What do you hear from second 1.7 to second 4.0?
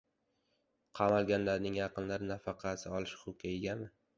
yaqinlari nafaqasini olish huquqiga egami?